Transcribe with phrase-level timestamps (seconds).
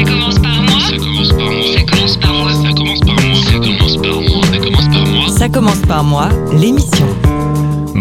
[0.00, 0.80] Ça commence par moi.
[0.80, 1.74] Ça commence par moi.
[1.74, 2.54] Ça commence par moi.
[2.54, 4.42] Ça commence par moi.
[4.46, 5.28] Ça commence par moi.
[5.28, 7.06] Ça commence par moi, l'émission.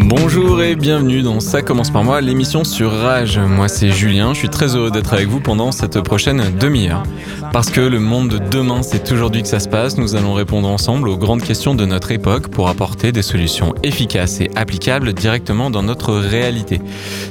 [0.06, 3.38] Bonjour et bienvenue dans Ça commence par moi, l'émission sur Rage.
[3.38, 7.04] Moi c'est Julien, je suis très heureux d'être avec vous pendant cette prochaine demi-heure.
[7.52, 10.68] Parce que le monde de demain, c'est aujourd'hui que ça se passe, nous allons répondre
[10.68, 15.70] ensemble aux grandes questions de notre époque pour apporter des solutions efficaces et applicables directement
[15.70, 16.80] dans notre réalité.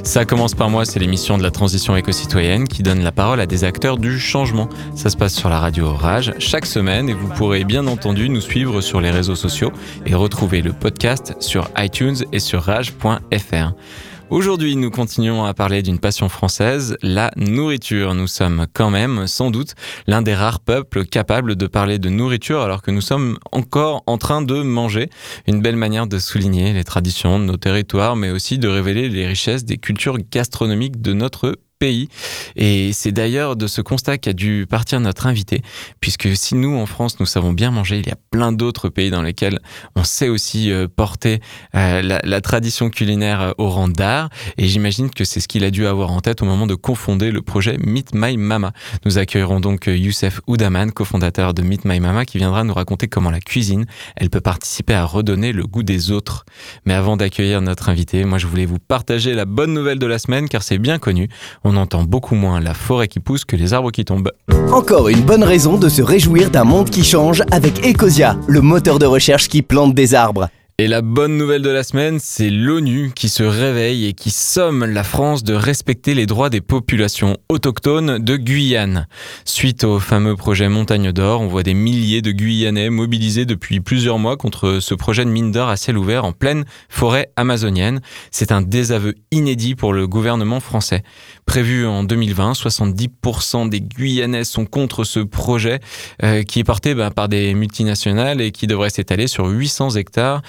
[0.03, 3.45] Ça commence par moi, c'est l'émission de la transition éco-citoyenne qui donne la parole à
[3.45, 4.69] des acteurs du changement.
[4.95, 8.41] Ça se passe sur la radio Rage chaque semaine et vous pourrez bien entendu nous
[8.41, 9.71] suivre sur les réseaux sociaux
[10.05, 13.73] et retrouver le podcast sur iTunes et sur rage.fr.
[14.29, 18.13] Aujourd'hui, nous continuons à parler d'une passion française, la nourriture.
[18.13, 19.73] Nous sommes quand même, sans doute,
[20.05, 24.19] l'un des rares peuples capables de parler de nourriture alors que nous sommes encore en
[24.19, 25.09] train de manger.
[25.47, 29.25] Une belle manière de souligner les traditions de nos territoires, mais aussi de révéler les
[29.25, 32.09] richesses des cultures gastronomiques de notre pays.
[32.55, 35.61] Et c'est d'ailleurs de ce constat qu'a dû partir notre invité,
[36.01, 39.09] puisque si nous, en France, nous savons bien manger, il y a plein d'autres pays
[39.09, 39.59] dans lesquels
[39.95, 41.39] on sait aussi euh, porter
[41.75, 44.29] euh, la, tradition culinaire euh, au rang d'art.
[44.57, 47.31] Et j'imagine que c'est ce qu'il a dû avoir en tête au moment de confonder
[47.31, 48.73] le projet Meet My Mama.
[49.05, 53.31] Nous accueillerons donc Youssef Oudaman, cofondateur de Meet My Mama, qui viendra nous raconter comment
[53.31, 53.85] la cuisine,
[54.17, 56.45] elle peut participer à redonner le goût des autres.
[56.85, 60.19] Mais avant d'accueillir notre invité, moi je voulais vous partager la bonne nouvelle de la
[60.19, 61.29] semaine, car c'est bien connu
[61.68, 64.31] on entend beaucoup moins la forêt qui pousse que les arbres qui tombent.
[64.71, 68.99] Encore une bonne raison de se réjouir d'un monde qui change avec Ecosia, le moteur
[68.99, 70.49] de recherche qui plante des arbres.
[70.79, 74.85] Et la bonne nouvelle de la semaine, c'est l'ONU qui se réveille et qui somme
[74.85, 79.05] la France de respecter les droits des populations autochtones de Guyane.
[79.43, 84.19] Suite au fameux projet Montagne d'Or, on voit des milliers de Guyanais mobilisés depuis plusieurs
[84.19, 87.99] mois contre ce projet de mine d'or à ciel ouvert en pleine forêt amazonienne.
[88.31, 91.03] C'est un désaveu inédit pour le gouvernement français.
[91.49, 95.79] Prévu en 2020, 70% des Guyanais sont contre ce projet
[96.21, 100.43] euh, qui est porté bah, par des multinationales et qui devrait s'étaler sur 800 hectares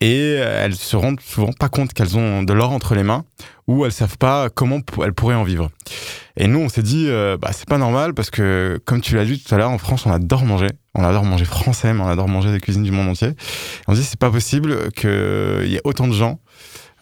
[0.00, 3.24] Et elles se rendent souvent pas compte qu'elles ont de l'or entre les mains
[3.66, 5.70] ou elles savent pas comment elles pourraient en vivre.
[6.36, 9.24] Et nous, on s'est dit, euh, bah, c'est pas normal parce que, comme tu l'as
[9.24, 10.68] dit tout à l'heure, en France, on adore manger.
[10.94, 13.28] On adore manger français, mais on adore manger des cuisines du monde entier.
[13.28, 13.34] Et
[13.88, 16.40] on se dit, c'est pas possible qu'il y ait autant de gens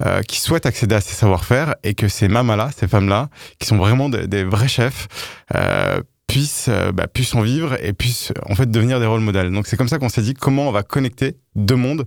[0.05, 3.29] euh, qui souhaitent accéder à ces savoir-faire et que ces mamas-là, ces femmes-là,
[3.61, 5.07] qui sont vraiment des, des vrais chefs,
[5.55, 9.53] euh, puissent, euh, bah, puissent en vivre et puissent en fait devenir des rôles modèles.
[9.53, 12.07] Donc c'est comme ça qu'on s'est dit comment on va connecter deux mondes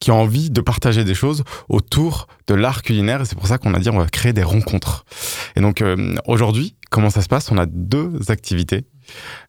[0.00, 3.58] qui ont envie de partager des choses autour de l'art culinaire et c'est pour ça
[3.58, 5.04] qu'on a dit on va créer des rencontres.
[5.56, 7.50] Et donc euh, aujourd'hui, comment ça se passe?
[7.50, 8.84] On a deux activités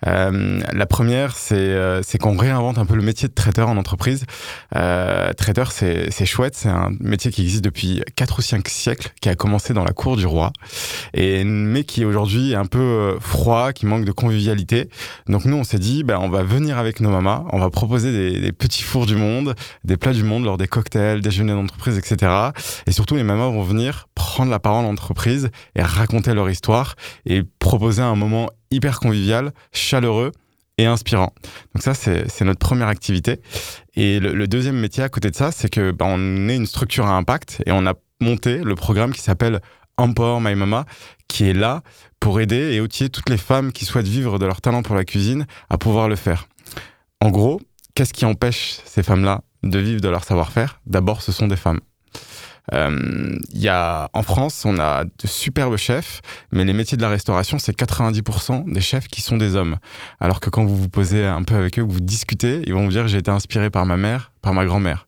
[0.07, 3.77] Euh, la première, c'est euh, c'est qu'on réinvente un peu le métier de traiteur en
[3.77, 4.25] entreprise.
[4.75, 9.29] Euh, traiteur, c'est chouette, c'est un métier qui existe depuis 4 ou 5 siècles, qui
[9.29, 10.51] a commencé dans la cour du roi,
[11.13, 14.89] et, mais qui aujourd'hui est un peu euh, froid, qui manque de convivialité.
[15.27, 18.11] Donc nous, on s'est dit, ben, on va venir avec nos mamas, on va proposer
[18.11, 21.97] des, des petits fours du monde, des plats du monde lors des cocktails, déjeuners d'entreprise,
[21.97, 22.31] etc.
[22.87, 26.95] Et surtout, les mamas vont venir prendre la parole en entreprise et raconter leur histoire
[27.25, 30.31] et proposer un moment hyper convivial, chaleureux
[30.77, 31.33] et inspirant.
[31.73, 33.39] Donc ça, c'est notre première activité.
[33.95, 36.65] Et le, le deuxième métier à côté de ça, c'est que bah, on est une
[36.65, 39.61] structure à impact et on a monté le programme qui s'appelle
[39.97, 40.85] Empower My Mama,
[41.27, 41.81] qui est là
[42.19, 45.05] pour aider et outiller toutes les femmes qui souhaitent vivre de leur talent pour la
[45.05, 46.47] cuisine à pouvoir le faire.
[47.21, 47.61] En gros,
[47.93, 50.81] qu'est-ce qui empêche ces femmes-là de vivre de leur savoir-faire?
[50.85, 51.79] D'abord, ce sont des femmes.
[52.71, 56.21] Euh, y a, en France, on a de superbes chefs,
[56.51, 59.77] mais les métiers de la restauration, c'est 90% des chefs qui sont des hommes.
[60.19, 62.91] Alors que quand vous vous posez un peu avec eux, vous discutez, ils vont vous
[62.91, 65.07] dire j'ai été inspiré par ma mère, par ma grand-mère.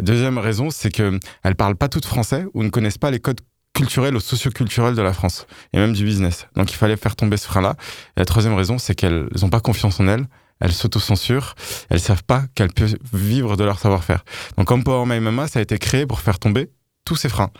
[0.00, 3.40] Deuxième raison, c'est que elles parlent pas toutes français ou ne connaissent pas les codes
[3.74, 6.46] culturels ou socioculturels de la France et même du business.
[6.56, 7.74] Donc il fallait faire tomber ce frein-là.
[8.16, 10.26] Et la troisième raison, c'est qu'elles n'ont pas confiance en elles.
[10.60, 11.56] Elles s'autocensurent,
[11.90, 14.24] elles savent pas qu'elles peuvent vivre de leur savoir-faire.
[14.56, 16.70] Donc Empower My Mama, ça a été créé pour faire tomber
[17.04, 17.50] tous ces freins.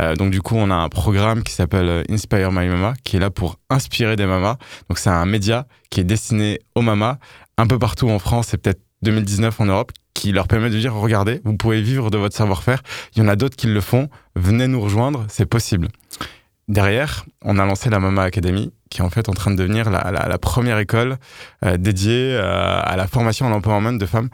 [0.00, 3.16] Euh, donc du coup, on a un programme qui s'appelle euh, Inspire My Mama, qui
[3.16, 4.56] est là pour inspirer des mamas.
[4.88, 7.18] Donc c'est un média qui est destiné aux mamas
[7.56, 10.94] un peu partout en France et peut-être 2019 en Europe, qui leur permet de dire
[10.94, 12.82] regardez, vous pouvez vivre de votre savoir-faire.
[13.14, 14.08] Il y en a d'autres qui le font.
[14.34, 15.88] Venez nous rejoindre, c'est possible.
[16.66, 19.88] Derrière, on a lancé la Mama Academy, qui est en fait en train de devenir
[19.90, 21.16] la, première école
[21.64, 24.28] euh, dédiée à la formation à l'empowerment de femmes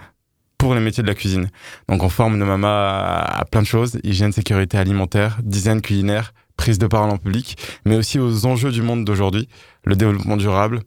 [0.65, 1.51] pour les métiers de la cuisine.
[1.91, 6.79] Donc on forme nos mamas à, plein de choses, hygiène, sécurité alimentaire, design culinaire, prise
[6.79, 9.47] de parole en public, mais aussi aux enjeux du monde d'aujourd'hui,
[9.85, 10.81] le développement durable,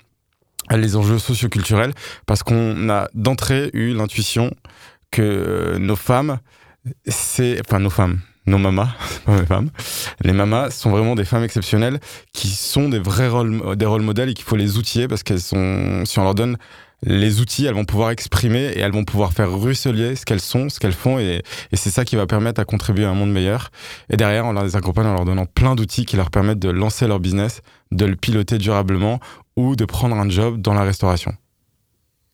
[0.71, 1.93] les enjeux socioculturels,
[2.25, 4.51] parce qu'on a d'entrée eu l'intuition
[5.11, 6.39] que euh, nos femmes,
[7.05, 8.89] c'est, enfin nos femmes, nos mamas,
[9.25, 9.69] pas mes femmes,
[10.21, 11.99] les mamas sont vraiment des femmes exceptionnelles
[12.33, 15.41] qui sont des vrais rôles, des rôles modèles et qu'il faut les outiller parce qu'elles
[15.41, 16.57] sont, si on leur donne
[17.03, 20.69] les outils, elles vont pouvoir exprimer et elles vont pouvoir faire ruisseler ce qu'elles sont,
[20.69, 23.31] ce qu'elles font et, et c'est ça qui va permettre à contribuer à un monde
[23.31, 23.69] meilleur.
[24.09, 27.07] Et derrière, on les accompagne en leur donnant plein d'outils qui leur permettent de lancer
[27.07, 27.61] leur business,
[27.91, 29.19] de le piloter durablement
[29.55, 31.35] ou de prendre un job dans la restauration.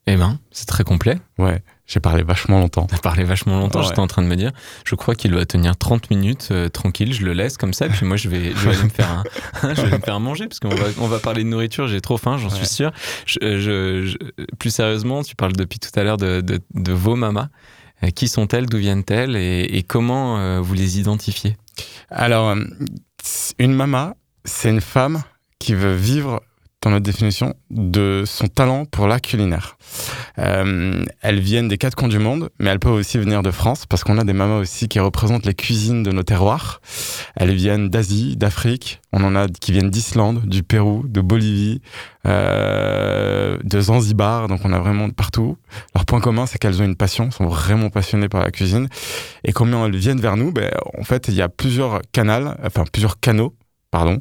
[0.07, 1.18] Eh ben, c'est très complet.
[1.38, 2.85] Ouais, j'ai parlé vachement longtemps.
[2.85, 3.85] T'as parlé vachement longtemps, Ouais.
[3.88, 4.51] j'étais en train de me dire.
[4.85, 8.06] Je crois qu'il va tenir 30 minutes euh, tranquille, je le laisse comme ça, puis
[8.06, 9.24] moi je vais, je vais aller me faire un,
[9.75, 11.88] je vais aller me faire un manger, parce qu'on va, on va parler de nourriture,
[11.88, 12.56] j'ai trop faim, j'en Ouais.
[12.56, 12.91] suis sûr.
[13.25, 16.91] Je, euh, je- je- plus sérieusement, tu parles depuis tout à l'heure de, de, de
[16.94, 17.50] vos mamas.
[18.03, 21.56] Euh, Qui sont-elles, d'où viennent-elles et, et comment euh, vous les identifiez?
[22.09, 22.56] Alors,
[23.59, 24.15] une mama,
[24.45, 25.24] c'est une femme
[25.59, 26.41] qui veut vivre,
[26.83, 29.77] dans notre définition, de son talent pour la culinaire.
[30.38, 33.85] Euh, elles viennent des quatre coins du monde, mais elles peuvent aussi venir de France,
[33.85, 36.81] parce qu'on a des mamas aussi qui représentent les cuisines de nos terroirs.
[37.35, 41.81] Elles viennent d'Asie, d'Afrique, on en a qui viennent d'Islande, du Pérou, de Bolivie,
[42.27, 45.57] euh, de Zanzibar, donc on a vraiment de partout.
[45.95, 48.89] Leur point commun, c'est qu'elles ont une passion, sont vraiment passionnées par la cuisine.
[49.45, 50.51] Et comment elles viennent vers nous?
[50.51, 53.53] Ben, En fait, il y a plusieurs canaux, enfin plusieurs canaux,
[53.94, 54.18] pardon.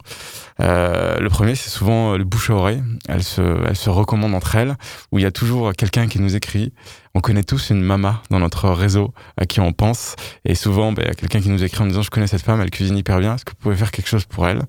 [0.61, 2.83] Euh, le premier, c'est souvent le bouche à oreille.
[3.09, 4.77] Elles se, recommandent entre elles,
[5.11, 6.75] où il y a toujours quelqu'un qui nous écrit.
[7.15, 10.15] On connaît tous une mama dans notre réseau à qui on pense.
[10.45, 12.99] Et souvent, a quelqu'un qui nous écrit en disant Je connais cette femme, elle cuisine
[12.99, 14.61] hyper bien, est-ce que vous pouvez faire quelque chose pour elle?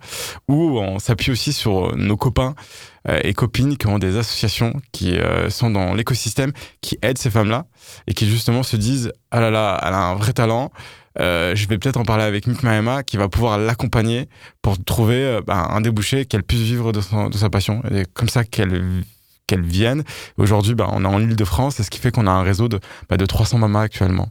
[0.47, 2.55] Ou on s'appuie aussi sur nos copains
[3.09, 7.29] euh, et copines qui ont des associations qui euh, sont dans l'écosystème, qui aident ces
[7.29, 7.65] femmes-là
[8.07, 10.71] et qui justement se disent Ah là là, elle a un vrai talent.
[11.19, 14.27] Euh, je vais peut-être en parler avec Mick Mahema qui va pouvoir l'accompagner
[14.61, 17.81] pour trouver euh, bah, un débouché, qu'elle puisse vivre de, son- de sa passion.
[17.91, 19.03] Et comme ça qu'elle
[19.45, 20.03] qu'elle vienne.
[20.37, 22.79] Aujourd'hui, bah, on est en Ile-de-France, et ce qui fait qu'on a un réseau de,
[23.09, 24.29] bah, de 300 mamas actuellement.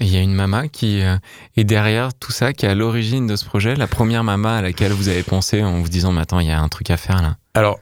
[0.00, 1.16] Et Il y a une mama qui euh,
[1.58, 4.62] est derrière tout ça, qui est à l'origine de ce projet, la première mama à
[4.62, 6.96] laquelle vous avez pensé en vous disant, mais attends, il y a un truc à
[6.96, 7.36] faire là.
[7.54, 7.78] Alors,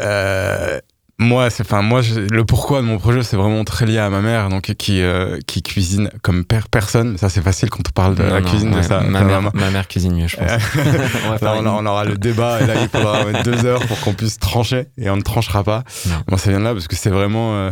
[0.00, 0.78] euh,
[1.22, 4.10] moi, c'est, enfin, moi, je- le pourquoi de mon projet, c'est vraiment très lié à
[4.10, 7.16] ma mère, donc qui euh, qui cuisine comme per- personne.
[7.18, 9.22] Ça, c'est facile quand on parle de Non, la non, cuisine de ouais, sa, ma,
[9.22, 9.50] mère, maman.
[9.54, 10.50] ma mère cuisine mieux, je pense.
[11.42, 11.44] on
[11.82, 14.86] Là, aura le débat et là, il faudra mettre deux heures pour qu'on puisse trancher
[14.98, 15.84] et on ne tranchera pas.
[16.06, 16.16] Non.
[16.28, 17.54] Moi, ça vient de là parce que c'est vraiment.
[17.54, 17.70] euh,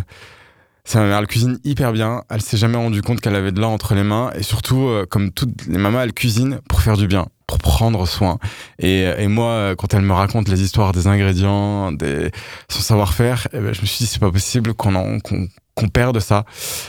[0.85, 2.23] c'est ma mère, elle cuisine hyper bien.
[2.31, 4.31] Elle s'est jamais rendue compte qu'elle avait de l'or entre les mains.
[4.35, 8.07] Et surtout, euh, comme toutes les mamas, elle cuisine pour faire du bien, pour prendre
[8.07, 8.39] soin.
[8.79, 12.31] Et, et moi, quand elle me raconte les histoires des ingrédients, des,
[12.69, 15.89] son savoir-faire, eh ben, je me suis dit, c'est pas possible qu'on en, qu'on, qu'on
[15.89, 16.45] perde ça.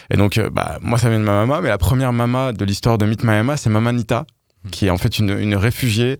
[0.09, 1.61] Et donc, euh, bah, moi, ça vient de ma maman.
[1.61, 4.25] Mais la première mama de l'histoire de Meet My c'est Mama Nita,
[4.71, 6.19] qui est en fait une, une réfugiée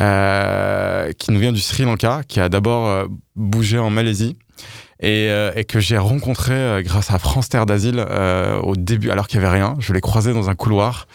[0.00, 3.06] euh, qui nous vient du Sri Lanka, qui a d'abord euh,
[3.36, 4.36] bougé en Malaisie
[5.00, 9.10] et, euh, et que j'ai rencontré euh, grâce à France Terre d'Asile euh, au début,
[9.10, 9.76] alors qu'il y avait rien.
[9.78, 11.06] Je l'ai croisé dans un couloir.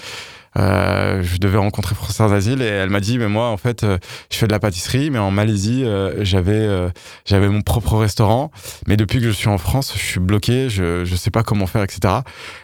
[0.58, 3.84] Euh, je devais rencontrer France Terre d'Asile et elle m'a dit mais moi en fait
[3.84, 3.98] euh,
[4.32, 6.90] je fais de la pâtisserie mais en Malaisie euh, j'avais euh,
[7.26, 8.52] j'avais mon propre restaurant.
[8.88, 11.68] Mais depuis que je suis en France je suis bloqué je je sais pas comment
[11.68, 12.16] faire etc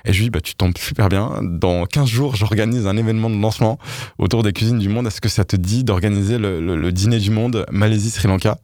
[0.06, 1.40] et je lui dis bah tu tombes super bien.
[1.42, 3.78] Dans 15 jours j'organise un événement de lancement
[4.18, 5.08] autour des cuisines du monde.
[5.08, 8.58] Est-ce que ça te dit d'organiser le, le, le dîner du monde Malaisie Sri Lanka?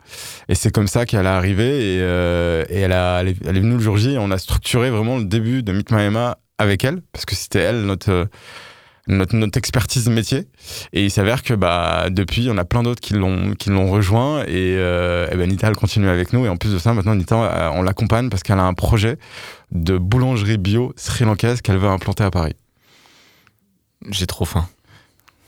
[0.50, 3.74] Et c'est comme ça qu'elle est arrivée et, euh, et elle, a, elle, est, venue
[3.74, 6.84] le jour J et on a structuré vraiment le début de Meet My Emma avec
[6.84, 8.28] elle parce que c'était elle notre
[9.08, 10.48] notre, notre expertise métier
[10.94, 14.44] et il s'avère que bah depuis on a plein d'autres qui l'ont qui l'ont rejoint
[14.44, 17.16] et, euh, et ben Nita elle continue avec nous et en plus de ça maintenant
[17.16, 19.18] Nita euh, on l'accompagne parce qu'elle a un projet
[19.72, 22.56] de boulangerie bio sri-lankaise qu'elle veut implanter à Paris.
[24.10, 24.68] J'ai trop faim.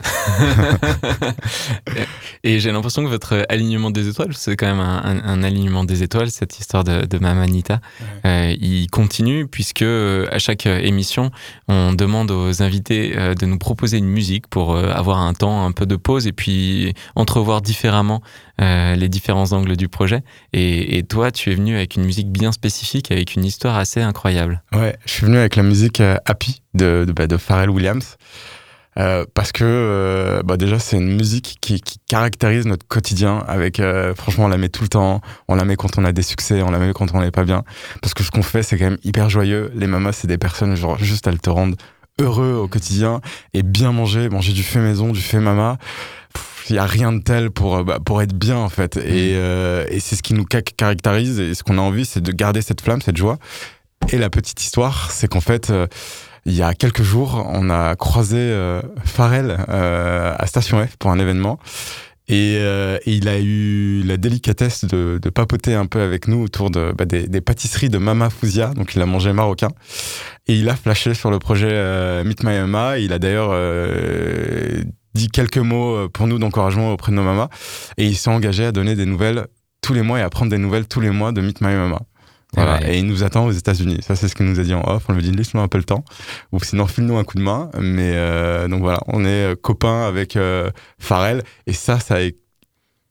[2.44, 5.84] et j'ai l'impression que votre alignement des étoiles, c'est quand même un, un, un, alignement
[5.84, 7.80] des étoiles, cette histoire de, de Mamanita.
[8.00, 8.30] Ouais.
[8.30, 11.30] Euh, il continue puisque euh, à chaque émission,
[11.68, 15.64] on demande aux invités euh, de nous proposer une musique pour euh, avoir un temps,
[15.64, 18.22] un peu de pause et puis entrevoir différemment
[18.60, 20.22] euh, les différents angles du projet.
[20.52, 24.00] Et, et, toi, tu es venu avec une musique bien spécifique, avec une histoire assez
[24.00, 24.62] incroyable.
[24.72, 28.16] Ouais, je suis venu avec la musique Happy de, de, bah, de Pharrell Williams.
[28.98, 33.78] Euh, parce que euh, bah déjà c'est une musique qui, qui, caractérise notre quotidien avec
[33.78, 35.20] euh, franchement on la met tout le temps.
[35.46, 37.44] On la met quand on a des succès on la met quand on n'est pas
[37.44, 37.62] bien.
[38.02, 39.70] Parce que ce qu'on fait c'est quand même hyper joyeux.
[39.74, 41.76] Les mamas c'est des personnes genre juste elles te rendent
[42.20, 43.20] heureux au quotidien.
[43.54, 45.78] Et bien manger manger du fait maison du fait mama
[46.68, 48.96] il y a rien de tel pour bah, pour être bien en fait.
[48.96, 51.38] Et, euh, et c'est ce qui nous caractérise.
[51.38, 53.38] Et ce qu'on a envie c'est de garder cette flamme cette joie.
[54.10, 55.86] Et la petite histoire c'est qu'en fait euh,
[56.46, 61.10] il y a quelques jours, on a croisé euh, Pharrell euh, à Station F pour
[61.10, 61.58] un événement.
[62.30, 66.70] Et, euh, il a eu la délicatesse de, de, papoter un peu avec nous autour
[66.70, 69.70] de, bah, des, des, pâtisseries de Mama Fouzia, donc il a mangé marocain.
[70.46, 72.98] Et il a flashé sur le projet euh, Meet My Mama.
[72.98, 74.80] Il a d'ailleurs euh,
[75.14, 77.48] dit quelques mots pour nous d'encouragement auprès de nos mamas.
[77.98, 79.48] Et il s'est engagé à donner des nouvelles
[79.82, 82.00] tous les mois et à prendre des nouvelles tous les mois de Meet My Mama.
[82.54, 82.80] Voilà.
[82.80, 82.94] Ouais.
[82.94, 84.00] Et il nous attend aux États-Unis.
[84.02, 85.04] Ça, c'est ce qu'il nous a dit en off.
[85.08, 86.04] On lui dit laisse-nous un peu le temps,
[86.52, 87.70] ou sinon file-nous un coup de main.
[87.78, 92.20] Mais euh, donc voilà, on est copains avec euh, Pharrell, et ça, ça a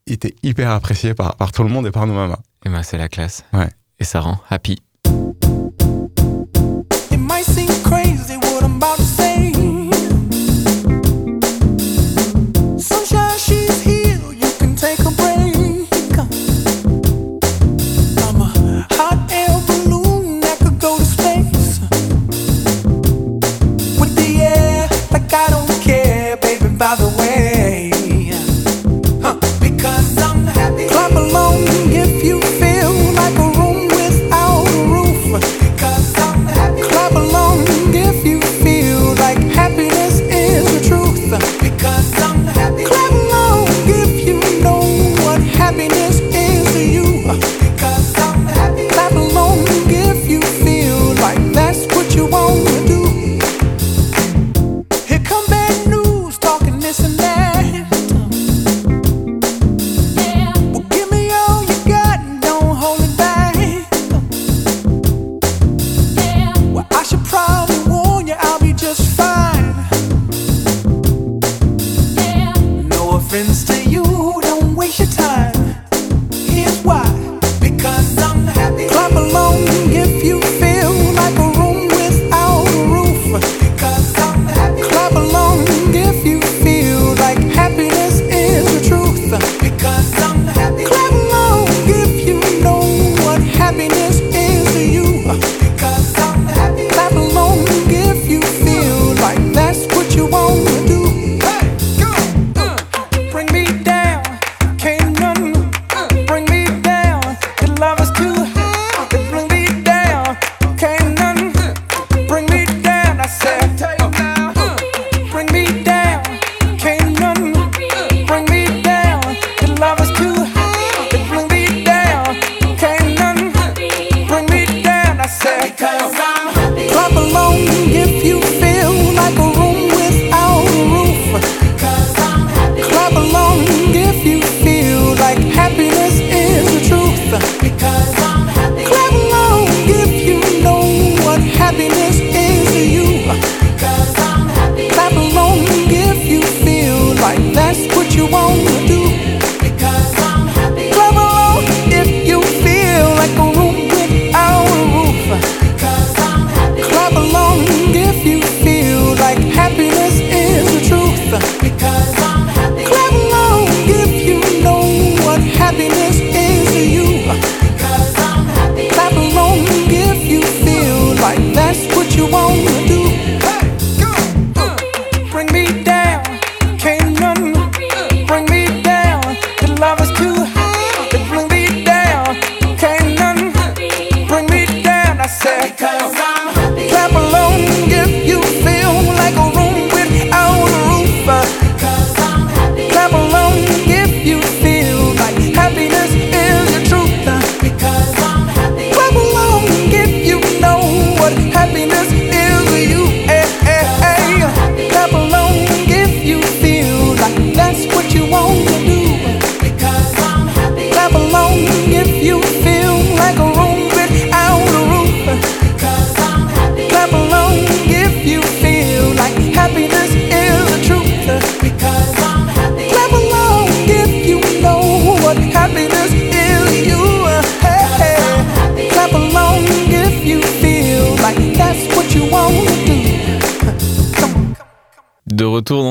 [0.08, 2.40] été hyper apprécié par, par tout le monde et par nos mamas.
[2.66, 3.46] Et ben c'est la classe.
[3.54, 3.70] Ouais.
[4.00, 4.78] Et ça rend happy.
[93.72, 94.09] Happiness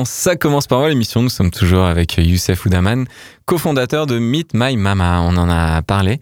[0.05, 1.21] Ça commence par moi l'émission.
[1.21, 3.05] Nous sommes toujours avec Youssef Oudaman,
[3.49, 5.21] cofondateur de Meet My Mama.
[5.21, 6.21] On en a parlé.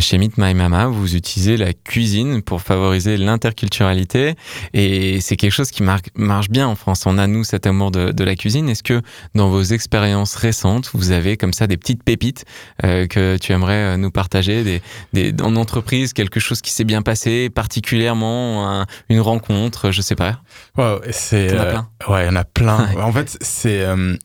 [0.00, 4.34] Chez Meet My Mama, vous utilisez la cuisine pour favoriser l'interculturalité
[4.72, 7.04] et c'est quelque chose qui marche bien en France.
[7.06, 8.68] On a, nous, cet amour de, de la cuisine.
[8.68, 9.02] Est-ce que
[9.36, 12.44] dans vos expériences récentes, vous avez comme ça des petites pépites
[12.82, 14.64] euh, que tu aimerais euh, nous partager?
[14.64, 20.02] Des, des, en entreprise, quelque chose qui s'est bien passé, particulièrement un, une rencontre, je
[20.02, 20.40] sais pas?
[20.76, 21.52] Ouais, c'est.
[21.52, 21.88] Euh, plein?
[22.08, 22.88] ouais, il y en a plein.
[23.00, 23.82] En fait, c'est.
[23.82, 24.16] euh,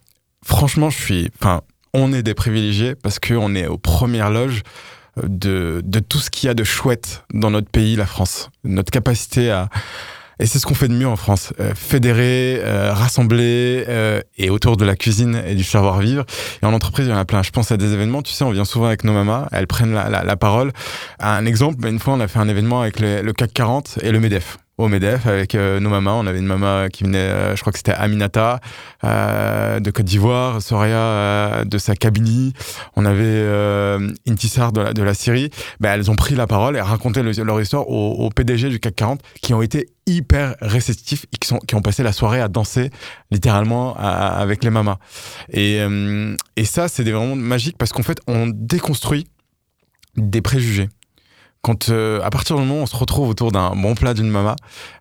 [0.43, 1.29] franchement, je suis.
[1.39, 1.61] Enfin,
[1.93, 4.63] on est des privilégiés parce qu'on est aux premières loges
[5.23, 8.49] de, de tout ce qu'il y a de chouette dans notre pays, la France.
[8.63, 9.69] Notre capacité à.
[10.41, 11.51] Et c'est ce qu'on fait de mieux en France.
[11.59, 16.23] Euh, fédérer, euh, rassembler, euh, et autour de la cuisine et du savoir-vivre.
[16.63, 17.43] Et en entreprise, il y en a plein.
[17.43, 19.93] Je pense à des événements, tu sais, on vient souvent avec nos mamas, elles prennent
[19.93, 20.71] la, la, la parole.
[21.19, 24.11] Un exemple, une fois, on a fait un événement avec le, le CAC 40 et
[24.11, 26.19] le MEDEF au MEDEF avec euh, nos mamans.
[26.19, 28.61] On avait une maman qui venait, euh, je crois que c'était Aminata
[29.03, 32.53] euh, de Côte d'Ivoire, euh, de sa Kabylie.
[32.95, 35.49] On avait Intisar de la, de la Syrie.
[35.81, 38.79] Ben, elles ont pris la parole et raconté le- leur histoire au, au PDG du
[38.79, 42.39] CAC 40 qui ont été hyper réceptifs et qui, sont, qui ont passé la soirée
[42.39, 42.89] à danser
[43.31, 44.97] littéralement avec les mamas.
[45.51, 49.27] Et, euh, et ça, c'est vraiment magique parce qu'en fait, on déconstruit
[50.15, 50.87] des préjugés
[51.61, 54.29] quand euh, à partir du moment où on se retrouve autour d'un bon plat d'une
[54.29, 54.55] mama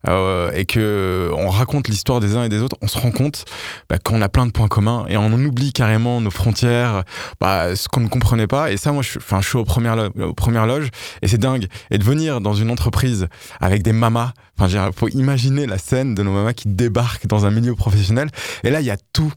[0.09, 3.13] euh, et que euh, on raconte l'histoire des uns et des autres, on se rend
[3.13, 3.45] compte
[3.89, 7.05] bah, qu'on a plein de points communs et on oublie carrément nos frontières,
[7.41, 8.73] bah, ce qu'on ne comprenait pas.
[8.73, 10.89] Et ça, moi, je, je suis aux premières, lo- aux premières loges
[11.23, 11.69] et c'est dingue.
[11.91, 13.29] Et de venir dans une entreprise
[13.61, 17.51] avec des mamas, enfin, faut imaginer la scène de nos mamas qui débarquent dans un
[17.51, 18.29] milieu professionnel.
[18.65, 19.33] Et là, il y a tout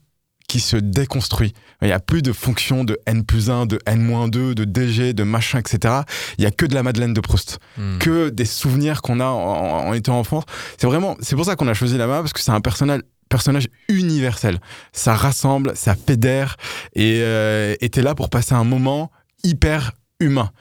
[0.51, 1.53] qui se déconstruit.
[1.81, 5.23] Il n'y a plus de fonction de N plus 1, de N-2, de DG, de
[5.23, 6.01] machin, etc.
[6.37, 7.97] Il y a que de la Madeleine de Proust Hmm.
[7.99, 10.43] que des souvenirs qu'on a en, en- en étant enfant.
[10.77, 13.01] C'est vraiment, c'est pour ça qu'on a choisi la main parce que c'est un personnage
[13.29, 14.59] personnage universel.
[14.91, 16.57] Ça rassemble, ça fédère
[16.95, 19.09] et euh, t'es là pour passer un moment
[19.45, 20.51] hyper humain.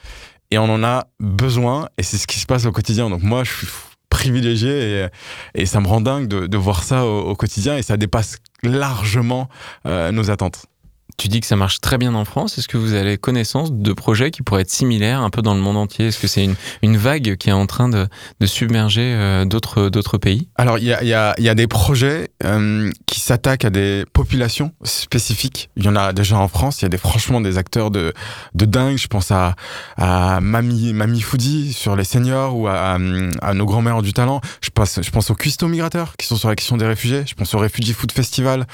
[0.52, 3.10] Et on en a besoin et c'est ce qui se passe au quotidien.
[3.10, 3.66] Donc moi, je suis
[4.20, 5.08] privilégié
[5.54, 9.48] et, ça me rend dingue de, voir ça au, au quotidien et ça dépasse largement
[9.86, 10.66] euh, nos attentes.
[11.20, 12.56] Tu dis que ça marche très bien en France.
[12.56, 15.60] Est-ce que vous avez connaissance de projets qui pourraient être similaires un peu dans le
[15.60, 16.06] monde entier?
[16.06, 16.48] Est-ce que c'est
[16.80, 18.08] une, vague qui est en train de,
[18.46, 20.48] submerger euh, d'autres pays?
[20.56, 25.68] Alors, il y a, des projets euh, qui s'attaquent à des populations spécifiques.
[25.76, 26.80] Il y en a déjà en France.
[26.80, 28.14] Il y a des, franchement des acteurs de,
[28.54, 28.96] de dingue.
[28.96, 29.56] Je pense à,
[29.98, 34.40] à Mamie, Mamie Foodie sur les seniors ou à, nos grands-mères du talent.
[34.62, 37.24] Je pense, je pense aux cuistots migrateurs qui sont sur la question des réfugiés.
[37.28, 38.66] Je pense au Refugee Food Festival.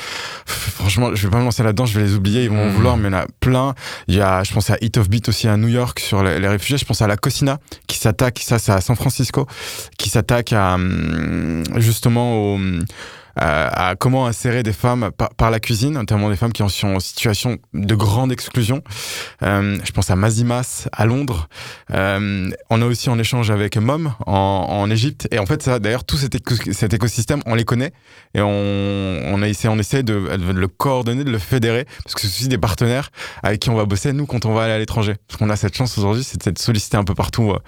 [0.47, 1.87] Franchement, je vais pas me lancer là-dedans.
[1.87, 2.36] Je vais les oublier.
[2.45, 2.73] Ils vont en Mhm.
[2.73, 3.75] vouloir, mais il y en a plein.
[4.09, 6.39] Il y a, je pense à Hit of Beat aussi à New York sur les,
[6.39, 6.79] les réfugiés.
[6.79, 9.47] Je pense à la Cocina qui s'attaque, ça c'est à San Francisco,
[9.99, 12.59] qui s'attaque à hum, justement au
[13.37, 17.01] à, à comment insérer des femmes par, la cuisine, notamment des femmes qui sont en
[17.01, 18.83] situation de grande exclusion.
[19.43, 21.49] Euh, je pense à Mazimas à Londres.
[21.93, 25.29] Euh, on a aussi en échange avec Mom en, en Égypte.
[25.31, 27.93] Et en fait, ça, d'ailleurs, tout cet, éco- cet écosystème, on les connaît
[28.35, 32.15] et on, on a essayé, on essaie de, de le coordonner, de le fédérer, parce
[32.15, 33.11] que c'est aussi des partenaires
[33.43, 35.15] avec qui on va bosser nous quand on va aller à l'étranger.
[35.29, 37.59] Parce qu'on a cette chance aujourd'hui, c'est d'être sollicité un peu partout, euh,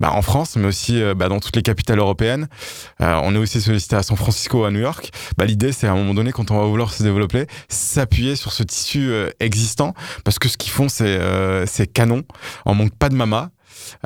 [0.00, 2.48] bah, en France, mais aussi euh, bah, dans toutes les capitales européennes.
[3.00, 5.10] Euh, on est aussi sollicité à San Francisco, à New York.
[5.36, 8.52] Bah, l'idée, c'est à un moment donné, quand on va vouloir se développer, s'appuyer sur
[8.52, 12.22] ce tissu euh, existant, parce que ce qu'ils font, c'est euh, c'est canon.
[12.66, 13.50] On manque pas de mama.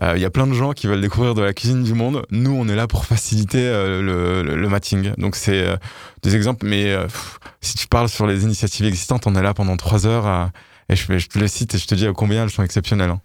[0.03, 2.25] Euh, Il y a plein de gens qui veulent découvrir de la cuisine du monde.
[2.31, 5.12] Nous, on est là pour faciliter le, le, matching.
[5.18, 5.66] Donc, c'est
[6.23, 6.66] des exemples.
[6.66, 6.97] Mais
[7.61, 10.51] si tu parles sur les initiatives existantes, on est là pendant trois heures.
[10.88, 13.11] et je, te les cite et je te dis combien elles sont exceptionnelles.
[13.11, 13.21] hein.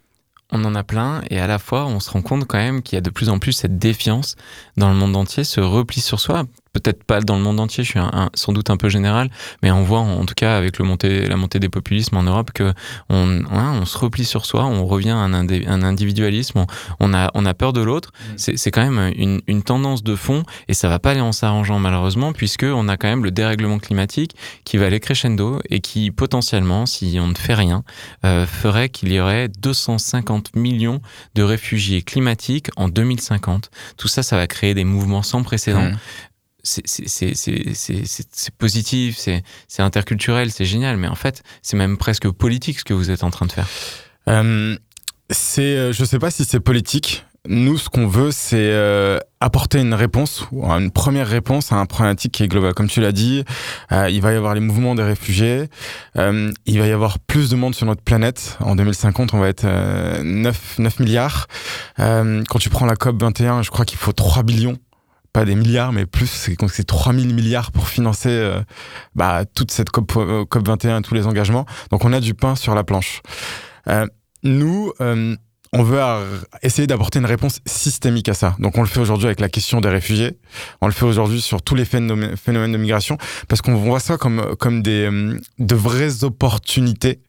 [0.51, 2.95] On en a plein et à la fois on se rend compte quand même qu'il
[2.95, 4.35] y a de plus en plus cette défiance
[4.77, 6.43] dans le monde entier, ce repli sur soi.
[6.73, 9.29] Peut-être pas dans le monde entier, je suis un- un- sans doute un peu général,
[9.61, 12.51] mais on voit en tout cas avec le montée, la montée des populismes en Europe
[12.51, 12.73] que
[13.09, 16.67] on, hein, on se replie sur soi, on revient à un, un individualisme, on,
[16.99, 18.11] on a, on a peur de l'autre.
[18.37, 21.31] C'est c'est quand même une, une tendance de fond et ça va pas aller en
[21.31, 25.79] s'arrangeant malheureusement puisque on a quand même le dérèglement climatique qui va aller crescendo et
[25.79, 27.83] qui potentiellement, si on ne fait rien,
[28.25, 31.01] euh, ferait qu'il y aurait 250 millions
[31.35, 33.69] de réfugiés climatiques en 2050.
[33.97, 35.81] Tout ça, ça va créer des mouvements sans précédent.
[35.83, 35.97] Mhm.
[36.63, 42.93] C'est- positif, c'est interculturel, c'est génial, mais en fait, c'est même presque politique ce que
[42.93, 43.67] vous êtes en train de faire.
[44.29, 44.77] Euh,
[45.29, 47.25] c'est, euh, je sais pas si c'est politique.
[47.45, 51.85] Nous, ce qu'on veut, c'est euh, apporter une réponse, ou une première réponse à un
[51.85, 52.73] problématique qui est global.
[52.73, 53.43] Comme tu l'as dit,
[53.91, 55.67] euh, il va y avoir les mouvements des réfugiés,
[56.17, 58.57] euh, il va y avoir plus de monde sur notre planète.
[58.61, 61.47] En 2050, on va être euh, 9, 9 milliards.
[61.99, 64.77] Euh, quand tu prends la COP 21, je crois qu'il faut 3 billions
[65.33, 68.61] pas des milliards, mais plus, c'est donc c'est 3000 milliards pour financer euh,
[69.15, 71.65] bah, toute cette COP, euh, COP 21, tous les engagements.
[71.89, 73.21] Donc on a du pain sur la planche.
[73.89, 74.05] Euh,
[74.43, 75.35] nous, euh,
[75.73, 75.99] on veut
[76.61, 78.55] essayer d'apporter une réponse systémique à ça.
[78.59, 80.37] Donc on le fait aujourd'hui avec la question des réfugiés,
[80.81, 82.35] on le fait aujourd'hui sur tous les phénomènes,
[82.71, 83.17] de migration,
[83.47, 85.09] parce qu'on voit ça comme, comme des,
[85.57, 87.21] de vraies opportunités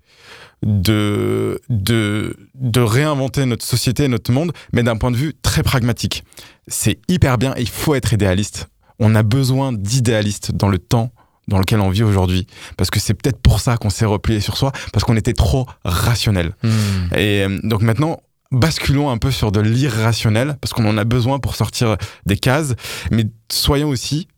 [0.65, 6.25] de, de, de réinventer notre société, notre monde, mais d'un point de vue très pragmatique.
[6.69, 8.69] C'est hyper bien, et il faut être idéaliste.
[8.99, 11.13] On a besoin d'idéalistes dans le temps
[11.49, 12.47] dans lequel on vit aujourd'hui.
[12.77, 15.67] Parce que c'est peut-être pour ça qu'on s'est replié sur soi, parce qu'on était trop
[15.85, 16.55] rationnel.
[16.63, 17.15] Hmm.
[17.15, 21.39] Et euh, donc maintenant, basculons un peu sur de l'irrationnel, parce qu'on en a besoin
[21.39, 21.97] pour sortir
[22.27, 22.75] des cases,
[23.11, 24.29] mais soyons aussi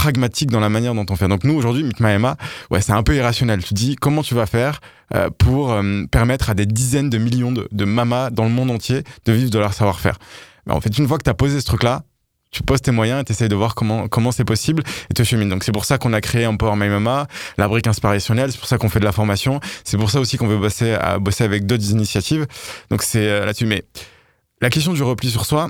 [0.00, 1.28] pragmatiques dans la manière dont on fait.
[1.28, 2.38] Donc nous, aujourd'hui, Mitmaema,
[2.70, 3.62] ouais, c'est un peu irrationnel.
[3.62, 4.80] Tu dis, comment tu vas faire
[5.14, 9.02] euh, pour euh, permettre à des dizaines de millions de, mamas dans le monde entier
[9.26, 10.16] de vivre de leur savoir-faire?
[10.66, 12.04] Ben, En fait, une fois que tu as posé ce truc-là,
[12.50, 15.22] tu poses tes moyens et tu essayes de voir comment comment c'est possible et te
[15.22, 15.50] chemines.
[15.50, 17.26] Donc c'est pour ça qu'on a créé Empower My Mama,
[17.58, 20.38] la brique inspirationnelle, c'est pour ça qu'on fait de la formation, c'est pour ça aussi
[20.38, 22.46] qu'on veut bosser bosser avec d'autres initiatives.
[22.90, 23.84] Donc c'est euh, là-dessus mais
[24.62, 25.68] la question du repli sur soi,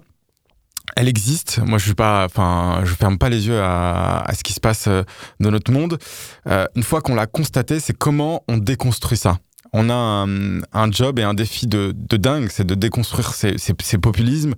[0.97, 1.59] elle existe.
[1.65, 4.61] Moi, je suis pas, enfin, je ferme pas les yeux à, à ce qui se
[4.61, 5.03] passe euh,
[5.41, 5.99] dans notre monde.
[6.47, 9.39] Euh, une fois qu'on l'a constaté, c'est comment on déconstruit ça.
[9.73, 13.57] On a un, un job et un défi de, de dingue, c'est de déconstruire ces,
[13.57, 14.55] ces, ces populismes.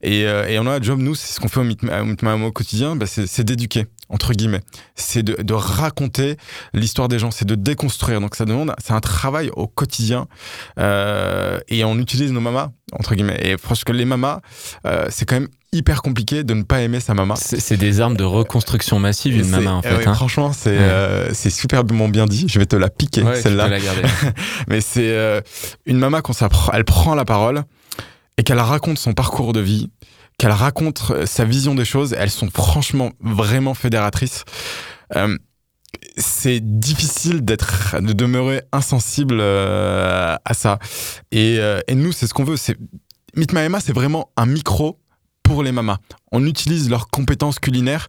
[0.00, 2.96] Et, euh, et on a un job, nous, c'est ce qu'on fait au au quotidien,
[2.96, 4.60] bah, c'est d'éduquer, entre guillemets.
[4.94, 6.36] C'est de, de raconter
[6.72, 8.20] l'histoire des gens, c'est de déconstruire.
[8.20, 10.26] Donc ça demande, c'est un travail au quotidien.
[10.78, 13.38] Euh, et on utilise nos mamas, entre guillemets.
[13.42, 14.40] Et franchement, les mamas,
[14.86, 17.34] euh, c'est quand même hyper compliqué de ne pas aimer sa maman.
[17.36, 19.96] C'est des armes de reconstruction massive, une maman en eh fait.
[19.96, 20.14] ouais, hein.
[20.14, 20.78] Franchement, c'est Ouais.
[20.78, 22.46] euh, c'est superbement bien dit.
[22.48, 23.68] Je vais te la piquer, Ouais, celle-là.
[24.68, 25.42] Mais c'est
[25.86, 27.64] une maman quand ça, elle prend la parole
[28.36, 29.90] et qu'elle raconte son parcours de vie,
[30.38, 32.14] qu'elle raconte euh, sa vision des choses.
[32.18, 34.44] Elles sont franchement vraiment fédératrices.
[35.16, 35.36] Euh,
[36.16, 40.78] c'est difficile d'être, de demeurer insensible euh, à ça.
[41.32, 41.60] Et,
[41.94, 42.56] nous, c'est ce qu'on veut.
[42.56, 42.76] C'est
[43.36, 45.00] Meet Emma, c'est vraiment un micro
[45.42, 45.98] pour les mamas.
[46.32, 48.08] On utilise leurs compétences culinaires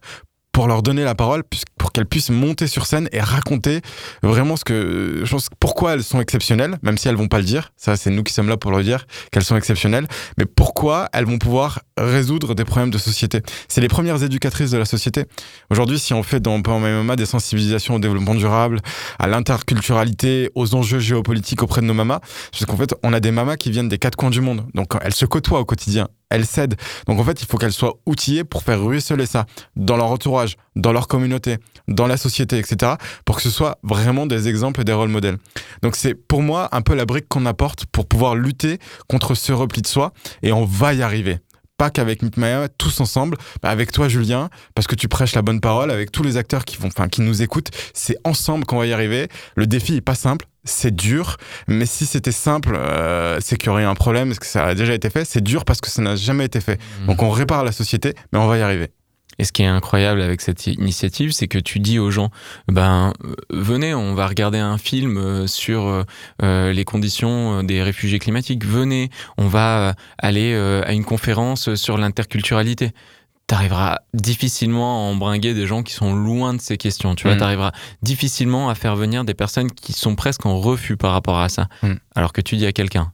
[0.56, 1.42] pour leur donner la parole,
[1.76, 3.82] pour qu'elles puissent monter sur scène et raconter
[4.22, 7.44] vraiment ce que, je pense, pourquoi elles sont exceptionnelles, même si elles vont pas le
[7.44, 7.72] dire.
[7.76, 10.06] Ça, c'est nous qui sommes là pour leur dire qu'elles sont exceptionnelles.
[10.38, 13.42] Mais pourquoi elles vont pouvoir résoudre des problèmes de société?
[13.68, 15.26] C'est les premières éducatrices de la société.
[15.68, 18.80] Aujourd'hui, si on fait dans Mama des sensibilisations au développement durable,
[19.18, 23.30] à l'interculturalité, aux enjeux géopolitiques auprès de nos mamas, parce qu'en fait, on a des
[23.30, 24.64] mamas qui viennent des quatre coins du monde.
[24.72, 26.08] Donc, elles se côtoient au quotidien.
[26.28, 26.74] Elles s'aident.
[27.06, 30.45] Donc, en fait, il faut qu'elles soient outillées pour faire ruisseler ça dans leur entourage,
[30.74, 32.92] dans leur communauté, dans la société, etc.,
[33.24, 35.38] pour que ce soit vraiment des exemples et des rôles modèles.
[35.82, 38.78] Donc, c'est pour moi un peu la brique qu'on apporte pour pouvoir lutter
[39.08, 41.38] contre ce repli de soi et on va y arriver.
[41.78, 45.90] Pas qu'avec Mitmaya, tous ensemble, avec toi Julien, parce que tu prêches la bonne parole,
[45.90, 48.94] avec tous les acteurs qui vont, enfin qui nous écoutent, c'est ensemble qu'on va y
[48.94, 49.28] arriver.
[49.56, 51.36] Le défi est pas simple, c'est dur,
[51.68, 54.74] mais si c'était simple, euh, c'est qu'il y aurait un problème, parce que ça a
[54.74, 55.26] déjà été fait.
[55.26, 56.80] C'est dur parce que ça n'a jamais été fait.
[57.06, 58.90] Donc on répare la société, mais on va y arriver.
[59.38, 62.30] Et ce qui est incroyable avec cette initiative, c'est que tu dis aux gens,
[62.68, 66.04] ben euh, venez, on va regarder un film euh, sur
[66.42, 68.64] euh, les conditions des réfugiés climatiques.
[68.64, 72.92] Venez, on va aller euh, à une conférence sur l'interculturalité.
[73.46, 77.14] T'arriveras difficilement à embringuer des gens qui sont loin de ces questions.
[77.14, 77.38] Tu vois, Mm.
[77.38, 77.72] t'arriveras
[78.02, 81.68] difficilement à faire venir des personnes qui sont presque en refus par rapport à ça.
[81.82, 81.92] Mm.
[82.16, 83.12] Alors que tu dis à quelqu'un,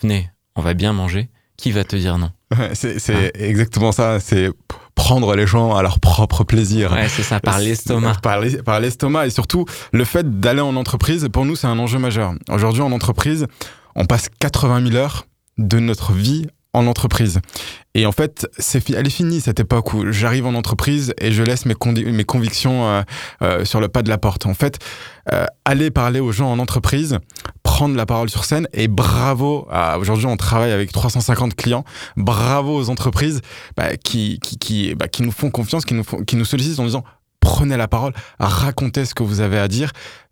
[0.00, 1.30] venez, on va bien manger.
[1.56, 2.30] Qui va te dire non?
[2.74, 4.50] C'est c'est exactement ça, c'est
[4.94, 6.92] prendre les gens à leur propre plaisir.
[6.92, 8.14] Ouais, c'est ça, par l'estomac.
[8.22, 11.78] Par l'es- par l'estomac et surtout le fait d'aller en entreprise, pour nous c'est un
[11.78, 12.34] enjeu majeur.
[12.50, 13.46] Aujourd'hui en entreprise,
[13.96, 15.26] on passe 80 000 heures
[15.58, 17.40] de notre vie en entreprise.
[17.94, 21.42] Et en fait, c'est elle est finie cette époque où j'arrive en entreprise et je
[21.42, 21.74] laisse mes
[22.24, 23.02] convictions euh,
[23.42, 24.46] euh, sur le pas de la porte.
[24.46, 24.78] En fait,
[25.32, 27.18] euh, aller parler aux gens en entreprise,
[27.72, 29.66] prendre la parole sur scène et bravo.
[29.98, 31.84] Aujourd'hui, on travaille avec 350 clients.
[32.18, 33.40] Bravo aux entreprises
[33.78, 36.84] bah, qui, qui, qui, bah, qui nous font confiance, qui nous, qui nous sollicitent en
[36.84, 37.02] disant
[37.42, 39.90] prenez la parole, racontez ce que vous avez à dire.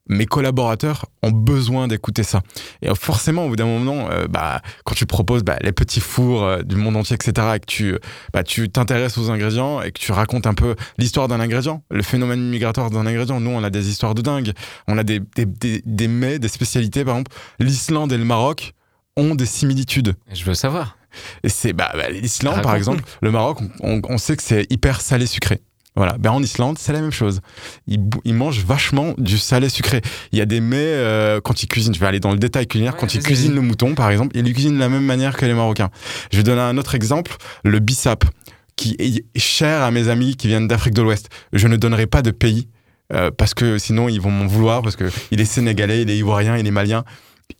[0.08, 2.40] Mes collaborateurs ont besoin d'écouter ça.
[2.82, 6.42] Et forcément, au bout d'un moment, euh, bah, quand tu proposes bah, les petits fours
[6.42, 7.96] euh, du monde entier, etc., et que tu
[8.32, 12.40] bah, t'intéresses aux ingrédients et que tu racontes un peu l'histoire d'un ingrédient, le phénomène
[12.40, 13.38] migratoire d'un ingrédient.
[13.38, 14.52] Nous, on a des histoires de dingue.
[14.88, 17.04] On a des, des, des, des mets, des spécialités.
[17.04, 18.72] Par exemple, l'Islande et le Maroc
[19.16, 20.14] ont des similitudes.
[20.32, 20.96] Je veux savoir.
[21.44, 25.00] Et c'est bah, bah, l'Islande, par exemple, le Maroc, on, on sait que c'est hyper
[25.00, 25.60] salé sucré.
[25.96, 27.40] Voilà, ben en Islande, c'est la même chose.
[27.86, 30.00] Ils, mangent vachement du salé sucré.
[30.32, 32.66] Il y a des mets, euh, quand ils cuisinent, je vais aller dans le détail
[32.66, 35.04] culinaire, Ouais, quand ils cuisinent le mouton, par exemple, ils le cuisinent de la même
[35.04, 35.90] manière que les Marocains.
[36.32, 38.24] Je vais donner un autre exemple, le bissap,
[38.76, 41.28] qui est cher à mes amis qui viennent d'Afrique de l'Ouest.
[41.52, 42.68] Je ne donnerai pas de pays
[43.12, 46.16] euh, parce que sinon ils vont m'en vouloir parce que il est sénégalais, il est
[46.16, 47.04] ivoirien, il est malien.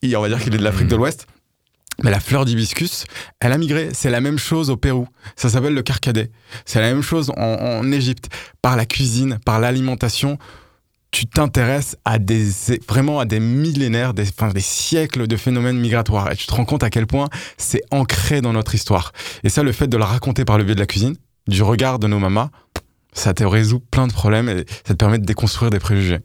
[0.03, 1.27] Et on va dire qu'il est de l'Afrique de l'Ouest.
[2.02, 3.04] Mais la fleur d'hibiscus,
[3.40, 3.90] elle a migré.
[3.92, 5.06] C'est la même chose au Pérou.
[5.36, 6.30] Ça s'appelle le carcadet.
[6.64, 8.28] C'est la même chose en, Égypte.
[8.62, 10.38] Par la cuisine, par l'alimentation,
[11.10, 12.48] tu t'intéresses à des
[12.88, 16.30] vraiment à des millénaires, des, enfin, des siècles de phénomènes migratoires.
[16.32, 19.12] Et tu te rends compte à quel point c'est ancré dans notre histoire.
[19.42, 21.16] Et ça, le fait de le raconter par le biais de la cuisine,
[21.48, 22.50] du regard de nos mamas,
[23.12, 26.20] ça te résout plein de problèmes et ça te permet de déconstruire des préjugés.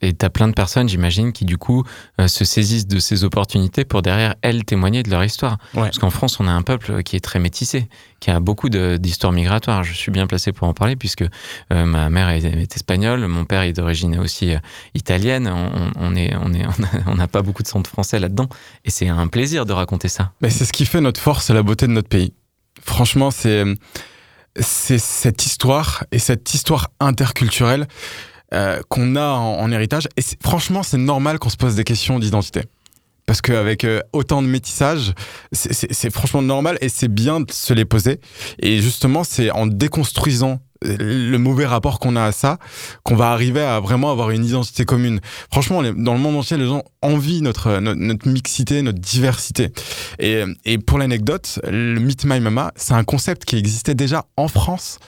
[0.00, 1.82] Et t'as plein de personnes, j'imagine, qui du coup
[2.20, 5.58] euh, se saisissent de ces opportunités pour derrière elles témoigner de leur histoire.
[5.74, 5.82] Ouais.
[5.82, 7.88] Parce qu'en France, on a un peuple qui est très métissé,
[8.20, 9.82] qui a beaucoup d'histoires migratoires.
[9.82, 11.22] Je suis bien placé pour en parler puisque
[11.72, 14.58] euh, ma mère est, est espagnole, mon père est d'origine aussi euh,
[14.94, 15.48] italienne.
[15.48, 18.20] On, on est, on est, on a- on n'a pas beaucoup de sang de français
[18.20, 18.48] là-dedans.
[18.84, 20.30] Et c'est un plaisir de raconter ça.
[20.42, 22.32] Mais c'est ce qui fait notre force et la beauté de notre pays.
[22.84, 23.64] Franchement, c'est
[24.60, 27.86] c'est cette histoire et cette histoire interculturelle
[28.54, 30.08] euh, qu'on a en, héritage.
[30.16, 32.62] Et franchement, c'est normal qu'on se pose des questions d'identité.
[33.26, 35.12] Parce qu'avec euh, autant de métissage,
[35.52, 38.20] c'est- franchement normal et c'est bien de se les poser.
[38.60, 42.56] Et justement, c'est en déconstruisant euh, le mauvais rapport qu'on a à ça
[43.02, 45.20] qu'on va arriver à vraiment avoir une identité commune.
[45.52, 49.72] Franchement, dans le monde entier, les gens envient notre, notre, notre mixité, notre diversité.
[50.20, 54.48] Et, et pour l'anecdote, le Meet My Mama, c'est un concept qui existait déjà en
[54.48, 55.00] France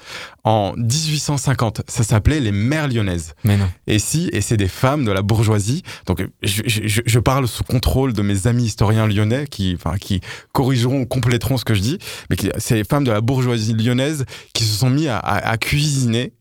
[0.45, 1.83] en 1850.
[1.89, 3.35] Ça s'appelait les mères lyonnaises.
[3.45, 3.69] Mais non.
[3.87, 5.83] Et si, et c'est des femmes de la bourgeoisie.
[6.07, 10.21] Donc, je, je- je- parle sous contrôle de mes amis historiens lyonnais qui, enfin, qui
[10.53, 11.99] corrigeront ou compléteront ce que je dis.
[12.31, 14.25] Mais c'est les femmes de la bourgeoisie lyonnaise
[14.55, 16.33] qui se sont mis à, à- à cuisiner.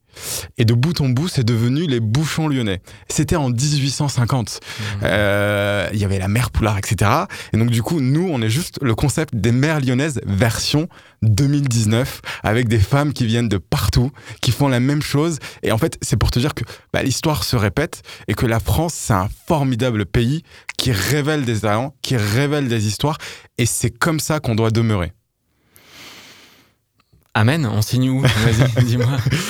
[0.58, 2.82] Et de bout en bout, c'est devenu les bouchons lyonnais.
[3.10, 4.60] C'était en 1850.
[5.04, 7.12] Euh, Il y avait la mer Poulard, etc.
[7.54, 10.88] Et donc, du coup, nous, on est juste le concept des mères lyonnaises version
[11.22, 15.40] 2019, avec des femmes qui viennent de partout, qui font la même chose.
[15.64, 18.60] Et en fait, c'est pour te dire que bah, l'histoire se répète et que la
[18.60, 20.44] France, c'est un formidable pays
[20.78, 23.18] qui révèle des talents, qui révèle des histoires.
[23.58, 25.12] Et c'est comme ça qu'on doit demeurer.
[27.40, 28.20] Amen, on signe où?
[28.22, 29.08] Vas-y, dis-moi.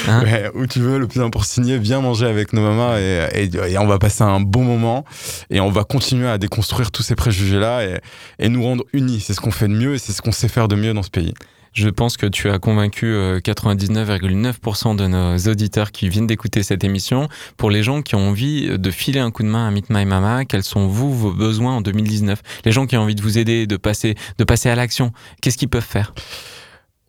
[0.07, 0.21] Hein?
[0.23, 3.27] Ouais, où tu veux, le plus important pour signer, viens manger avec nos mamans et,
[3.33, 5.05] et- et on va passer un bon moment
[5.49, 7.99] et on va continuer à déconstruire tous ces préjugés-là et,
[8.37, 9.21] et nous rendre unis.
[9.21, 11.01] C'est ce qu'on fait de mieux et c'est ce qu'on sait faire de mieux dans
[11.01, 11.33] ce pays.
[11.73, 16.83] Je pense que tu as convaincu euh, 99,9% de nos auditeurs qui viennent d'écouter cette
[16.83, 17.27] émission.
[17.57, 20.05] Pour les gens qui ont envie de filer un coup de main à Meet My
[20.05, 23.39] Mama, quels sont vous vos besoins en 2019 Les gens qui ont envie de vous
[23.39, 26.13] aider, de passer, de passer à l'action, qu'est-ce qu'ils peuvent faire?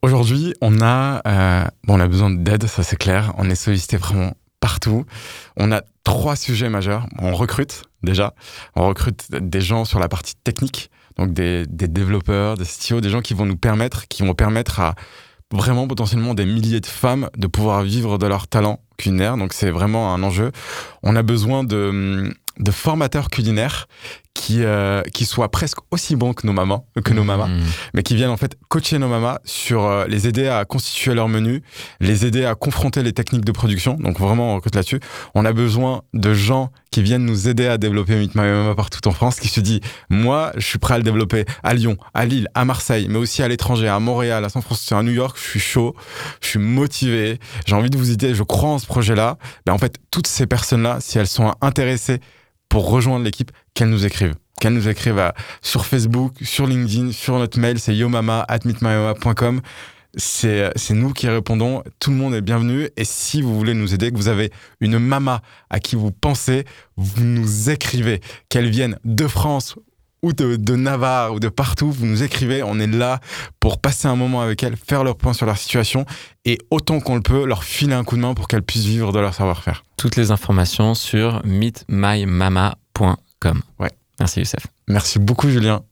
[0.03, 3.35] Aujourd'hui, on a, euh, bon, on a besoin d'aide, ça c'est clair.
[3.37, 5.05] On est sollicité vraiment partout.
[5.59, 7.07] On a trois sujets majeurs.
[7.19, 8.33] On recrute déjà.
[8.77, 13.11] On recrute des gens sur la partie technique, donc des, des développeurs, des CTO, des
[13.11, 14.95] gens qui vont nous permettre, qui vont permettre à
[15.53, 19.37] vraiment potentiellement des milliers de femmes de pouvoir vivre de leur talent culinaire.
[19.37, 20.51] Donc c'est vraiment un enjeu.
[21.03, 23.87] On a besoin de, de formateurs culinaires
[24.35, 27.61] qui, euh, qui soient presque aussi bons que nos mamans, que nos mamans Mmh.
[27.95, 31.29] mais qui viennent en fait coacher nos mamas sur euh, les aider à constituer leur
[31.29, 31.63] menu,
[32.01, 33.95] les aider à confronter les techniques de production.
[33.95, 35.01] Donc vraiment, on recrute là-dessus.
[35.35, 39.07] On a besoin de gens qui viennent nous aider à développer Meet My Mama partout
[39.09, 42.25] en France, qui se dit, moi, je suis prêt à le développer à Lyon, à
[42.25, 45.37] Lille, à Marseille, mais aussi à l'étranger, à Montréal, à San Francisco, à New York.
[45.41, 45.95] Je suis chaud,
[46.41, 49.39] je suis motivé, j'ai envie de vous aider, je crois en ce projet-là.
[49.67, 52.21] Ben, en fait, toutes ces personnes-là, si elles sont intéressées
[52.71, 54.35] pour rejoindre l'équipe, qu'elles nous écrivent.
[54.61, 58.61] Qu'elles nous écrivent à- sur Facebook, sur LinkedIn, sur notre mail, c'est yomama at
[60.17, 61.83] c'est nous qui répondons.
[62.01, 62.89] Tout le monde est bienvenu.
[62.97, 66.65] Et si vous voulez nous aider, que vous avez une mama à qui vous pensez,
[66.97, 68.21] vous nous écrivez.
[68.49, 69.77] Qu'elle vienne de France
[70.23, 72.63] ou de, de Navarre ou de partout, vous nous écrivez.
[72.63, 73.19] On est là
[73.59, 76.05] pour passer un moment avec elles, faire leur point sur leur situation
[76.45, 79.13] et autant qu'on le peut, leur filer un coup de main pour qu'elles puissent vivre
[79.13, 79.83] de leur savoir-faire.
[79.97, 83.63] Toutes les informations sur meetmymama.com.
[83.79, 83.91] Ouais.
[84.19, 84.67] Merci Youssef.
[84.89, 85.83] Merci beaucoup, Julien.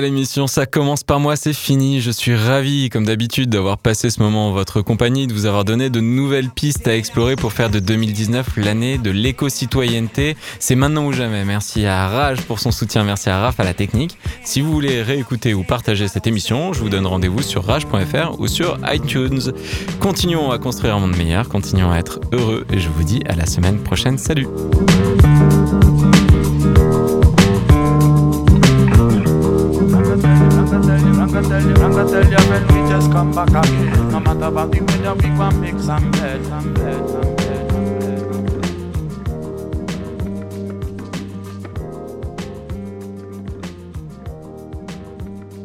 [0.00, 2.00] L'émission Ça commence par moi, c'est fini.
[2.00, 5.64] Je suis ravi, comme d'habitude, d'avoir passé ce moment en votre compagnie, de vous avoir
[5.64, 10.36] donné de nouvelles pistes à explorer pour faire de 2019 l'année de l'éco-citoyenneté.
[10.58, 11.44] C'est maintenant ou jamais.
[11.44, 14.16] Merci à Rage pour son soutien, merci à Raph à la technique.
[14.44, 18.48] Si vous voulez réécouter ou partager cette émission, je vous donne rendez-vous sur rage.fr ou
[18.48, 19.52] sur iTunes.
[20.00, 23.34] Continuons à construire un monde meilleur, continuons à être heureux et je vous dis à
[23.34, 24.18] la semaine prochaine.
[24.18, 24.46] Salut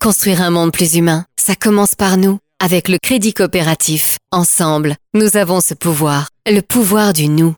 [0.01, 2.39] Construire un monde plus humain, ça commence par nous.
[2.61, 7.55] Avec le crédit coopératif, ensemble, nous avons ce pouvoir, le pouvoir du nous.